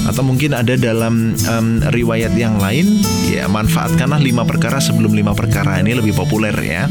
[0.06, 5.82] atau mungkin ada dalam um, riwayat yang lain ya manfaatkanlah lima perkara sebelum lima perkara
[5.82, 6.86] ini lebih populer ya.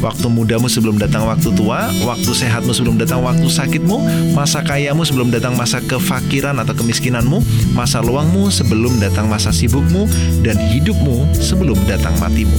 [0.00, 4.04] Waktu mudamu sebelum datang waktu tua waktu sehatmu sebelum datang waktu sakitmu
[4.36, 7.40] masa kayamu sebelum datang masa kefakiran atau kemiskinanmu
[7.72, 10.04] masa luangmu sebelum datang masa sibukmu
[10.44, 12.56] dan hidupmu sebelum datang matimu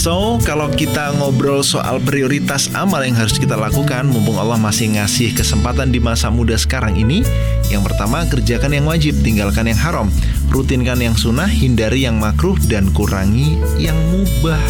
[0.00, 5.36] So, kalau kita ngobrol soal prioritas amal yang harus kita lakukan, mumpung Allah masih ngasih
[5.36, 7.20] kesempatan di masa muda sekarang ini,
[7.68, 10.08] yang pertama, kerjakan yang wajib, tinggalkan yang haram,
[10.48, 14.64] rutinkan yang sunnah, hindari yang makruh, dan kurangi yang mubah.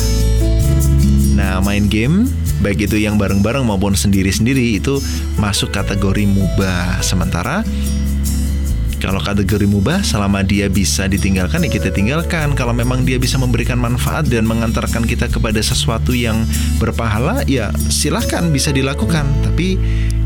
[1.39, 2.27] Nah, main game,
[2.59, 4.99] baik itu yang bareng-bareng maupun sendiri-sendiri, itu
[5.39, 7.07] masuk kategori mubah.
[7.07, 7.63] Sementara
[9.01, 12.53] kalau kategori mubah selama dia bisa ditinggalkan ya kita tinggalkan.
[12.53, 16.45] Kalau memang dia bisa memberikan manfaat dan mengantarkan kita kepada sesuatu yang
[16.77, 19.25] berpahala ya silahkan bisa dilakukan.
[19.41, 19.81] Tapi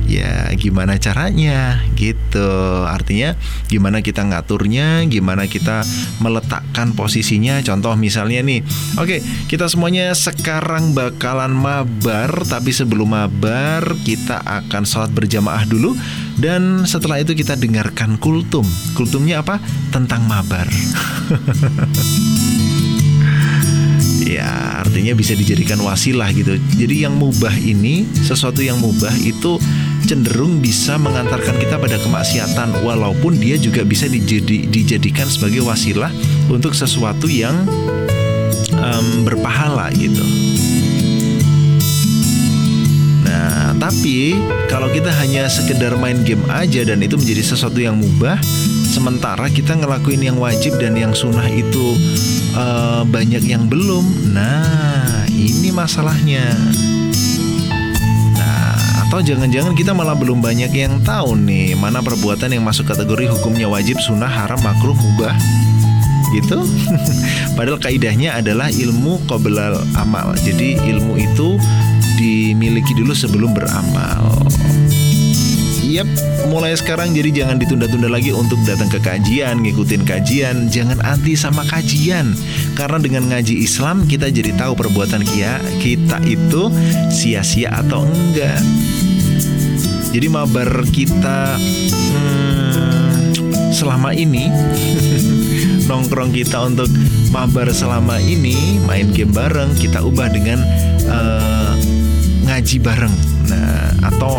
[0.04, 2.50] ya gimana caranya gitu
[2.84, 3.34] artinya
[3.66, 5.82] gimana kita ngaturnya gimana kita
[6.20, 8.60] meletakkan posisinya contoh misalnya nih
[9.00, 15.96] oke kita semuanya sekarang bakalan mabar tapi sebelum mabar kita akan sholat berjamaah dulu
[16.34, 18.66] dan setelah itu kita dengarkan kultum.
[18.98, 19.62] Kultumnya apa?
[19.94, 20.66] Tentang mabar.
[24.34, 26.58] ya, artinya bisa dijadikan wasilah gitu.
[26.74, 29.62] Jadi yang mubah ini, sesuatu yang mubah itu
[30.04, 36.12] cenderung bisa mengantarkan kita pada kemaksiatan walaupun dia juga bisa dijadi, dijadikan sebagai wasilah
[36.52, 37.66] untuk sesuatu yang
[38.76, 40.22] um, berpahala gitu.
[43.84, 44.32] tapi
[44.72, 48.40] kalau kita hanya sekedar main game aja dan itu menjadi sesuatu yang mubah,
[48.88, 51.92] sementara kita ngelakuin yang wajib dan yang sunnah itu
[52.56, 54.32] uh, banyak yang belum.
[54.32, 56.48] Nah, ini masalahnya.
[59.08, 63.68] Atau jangan-jangan kita malah belum banyak yang tahu nih mana perbuatan yang masuk kategori hukumnya
[63.68, 65.36] wajib, sunnah, haram, makruh, mubah
[66.34, 66.66] gitu.
[67.56, 70.34] Padahal kaidahnya adalah ilmu qoblal amal.
[70.42, 71.60] Jadi ilmu itu
[72.18, 74.34] dimiliki dulu sebelum beramal.
[75.84, 76.10] Yap,
[76.50, 81.62] mulai sekarang jadi jangan ditunda-tunda lagi untuk datang ke kajian, ngikutin kajian, jangan anti sama
[81.70, 82.34] kajian.
[82.74, 86.66] Karena dengan ngaji Islam kita jadi tahu perbuatan kia kita itu
[87.14, 88.58] sia-sia atau enggak.
[90.14, 93.34] Jadi mabar kita hmm,
[93.74, 94.46] selama ini
[95.90, 96.86] nongkrong kita untuk
[97.34, 100.62] mabar selama ini main game bareng kita ubah dengan
[101.10, 101.74] uh,
[102.46, 103.10] ngaji bareng.
[103.50, 104.38] Nah, atau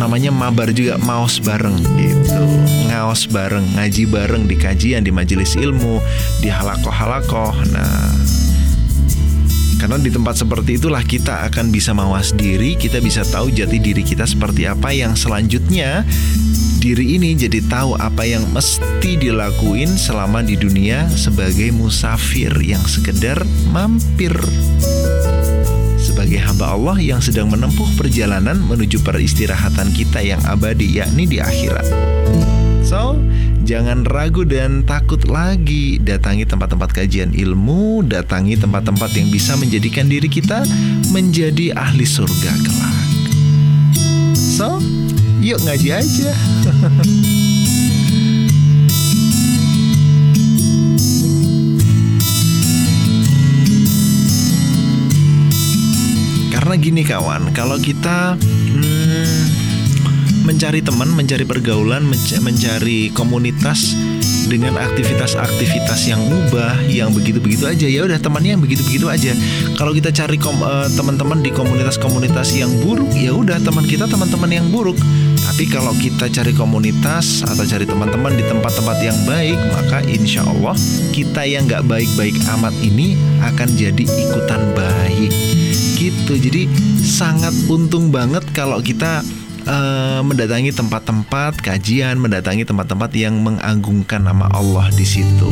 [0.00, 2.40] namanya mabar juga maos bareng gitu.
[2.88, 6.00] Ngaos bareng, ngaji bareng di kajian, di majelis ilmu,
[6.40, 7.52] di halakoh-halakoh.
[7.68, 8.16] Nah,
[9.80, 14.04] karena di tempat seperti itulah kita akan bisa mawas diri, kita bisa tahu jati diri
[14.04, 16.04] kita seperti apa yang selanjutnya
[16.84, 23.40] diri ini jadi tahu apa yang mesti dilakuin selama di dunia sebagai musafir yang sekedar
[23.72, 24.36] mampir
[25.96, 31.88] sebagai hamba Allah yang sedang menempuh perjalanan menuju peristirahatan kita yang abadi yakni di akhirat.
[32.84, 33.16] So,
[33.70, 40.26] jangan ragu dan takut lagi datangi tempat-tempat kajian ilmu, datangi tempat-tempat yang bisa menjadikan diri
[40.26, 40.66] kita
[41.14, 42.98] menjadi ahli surga kelak.
[44.34, 44.82] So,
[45.38, 46.34] yuk ngaji aja.
[56.58, 59.29] Karena gini kawan, kalau kita hmm,
[60.50, 62.02] mencari teman, mencari pergaulan,
[62.42, 63.94] mencari komunitas
[64.50, 67.86] dengan aktivitas-aktivitas yang ubah, yang begitu-begitu aja.
[67.86, 69.30] Ya udah temannya yang begitu-begitu aja.
[69.78, 74.66] Kalau kita cari uh, teman-teman di komunitas-komunitas yang buruk, ya udah teman kita teman-teman yang
[74.74, 74.98] buruk.
[75.38, 80.74] Tapi kalau kita cari komunitas atau cari teman-teman di tempat-tempat yang baik, maka insya Allah
[81.14, 85.30] kita yang nggak baik-baik amat ini akan jadi ikutan baik.
[85.94, 86.32] Gitu.
[86.42, 86.62] Jadi
[87.06, 89.22] sangat untung banget kalau kita
[89.70, 95.50] uh, mendatangi tempat-tempat kajian, mendatangi tempat-tempat yang mengagungkan nama Allah di situ.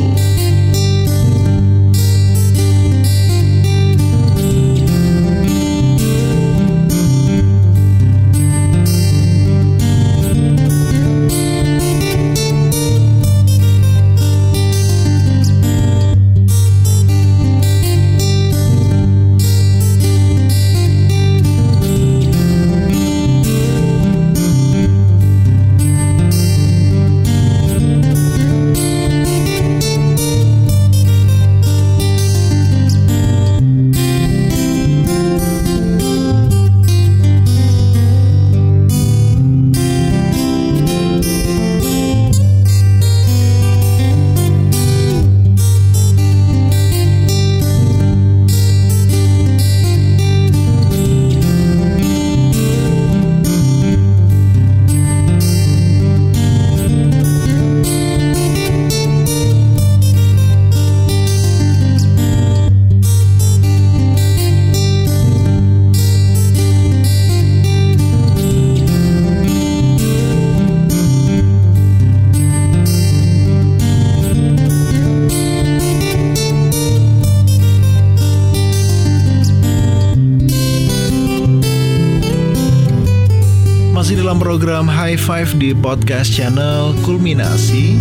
[84.59, 87.95] Program High Five di podcast channel Kulminasi.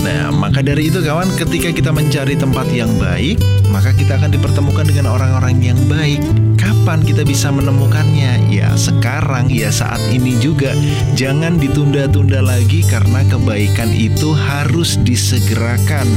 [0.00, 3.36] Nah, maka dari itu kawan, ketika kita mencari tempat yang baik,
[3.68, 6.24] maka kita akan dipertemukan dengan orang-orang yang baik.
[6.56, 8.48] Kapan kita bisa menemukannya?
[8.48, 10.72] Ya, sekarang ya saat ini juga.
[11.12, 16.08] Jangan ditunda-tunda lagi karena kebaikan itu harus disegerakan.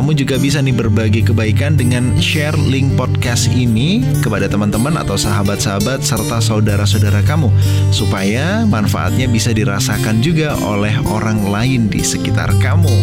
[0.00, 6.00] Kamu juga bisa nih berbagi kebaikan dengan share link podcast ini kepada teman-teman atau sahabat-sahabat
[6.00, 7.52] serta saudara-saudara kamu
[7.92, 12.96] supaya manfaatnya bisa dirasakan juga oleh orang lain di sekitar kamu.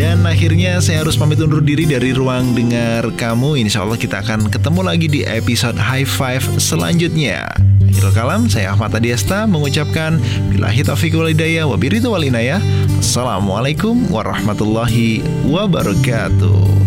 [0.00, 3.60] Dan akhirnya saya harus pamit undur diri dari ruang dengar kamu.
[3.60, 7.52] Insya Allah kita akan ketemu lagi di episode High Five selanjutnya.
[7.98, 10.22] Akhirul kalam, saya Ahmad Adiasta mengucapkan
[10.54, 12.62] Bilahi taufiq walidayah wabiritu walinayah
[13.02, 16.77] Assalamualaikum warahmatullahi wabarakatuh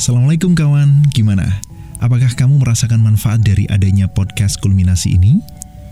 [0.00, 1.60] Assalamualaikum kawan, gimana?
[2.00, 5.44] Apakah kamu merasakan manfaat dari adanya podcast kulminasi ini?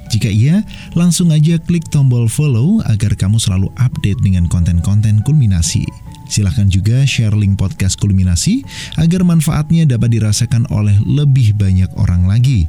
[0.09, 0.64] Jika iya,
[0.96, 5.84] langsung aja klik tombol follow agar kamu selalu update dengan konten-konten kulminasi.
[6.24, 8.64] Silahkan juga share link podcast kulminasi
[8.96, 12.64] agar manfaatnya dapat dirasakan oleh lebih banyak orang lagi.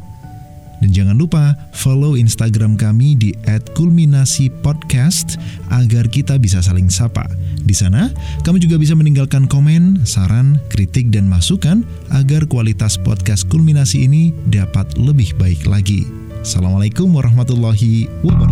[0.79, 3.35] Dan jangan lupa follow Instagram kami di
[3.75, 5.35] @kulminasi_podcast
[5.71, 7.27] agar kita bisa saling sapa.
[7.63, 8.09] Di sana,
[8.47, 14.97] kamu juga bisa meninggalkan komen, saran, kritik, dan masukan agar kualitas podcast kulminasi ini dapat
[14.97, 16.07] lebih baik lagi.
[16.39, 18.49] Assalamualaikum warahmatullahi wabarakatuh.